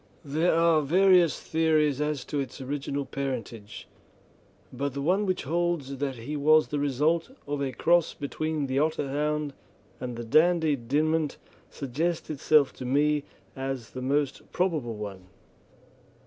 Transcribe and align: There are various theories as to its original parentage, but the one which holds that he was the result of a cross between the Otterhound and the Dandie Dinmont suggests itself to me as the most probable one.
There 0.25 0.55
are 0.55 0.81
various 0.81 1.39
theories 1.39 2.01
as 2.01 2.25
to 2.25 2.39
its 2.39 2.59
original 2.59 3.05
parentage, 3.05 3.87
but 4.73 4.95
the 4.95 5.01
one 5.03 5.27
which 5.27 5.43
holds 5.43 5.97
that 5.97 6.15
he 6.15 6.35
was 6.35 6.69
the 6.69 6.79
result 6.79 7.29
of 7.45 7.61
a 7.61 7.71
cross 7.71 8.15
between 8.15 8.65
the 8.65 8.79
Otterhound 8.79 9.53
and 9.99 10.15
the 10.17 10.23
Dandie 10.23 10.75
Dinmont 10.75 11.37
suggests 11.69 12.31
itself 12.31 12.73
to 12.77 12.83
me 12.85 13.25
as 13.55 13.91
the 13.91 14.01
most 14.01 14.51
probable 14.51 14.95
one. 14.95 15.27